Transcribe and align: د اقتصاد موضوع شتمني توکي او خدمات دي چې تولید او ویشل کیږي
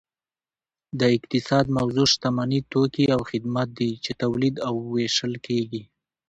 د 0.99 1.01
اقتصاد 1.17 1.65
موضوع 1.77 2.07
شتمني 2.13 2.59
توکي 2.71 3.05
او 3.15 3.21
خدمات 3.29 3.69
دي 3.79 3.91
چې 4.03 4.11
تولید 4.21 4.55
او 4.67 4.73
ویشل 4.93 5.33
کیږي 5.47 5.81